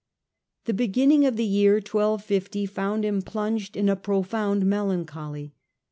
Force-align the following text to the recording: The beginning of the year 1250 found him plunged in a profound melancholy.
The 0.65 0.73
beginning 0.73 1.27
of 1.27 1.35
the 1.35 1.45
year 1.45 1.73
1250 1.75 2.65
found 2.65 3.05
him 3.05 3.21
plunged 3.21 3.77
in 3.77 3.87
a 3.87 3.95
profound 3.95 4.65
melancholy. 4.65 5.53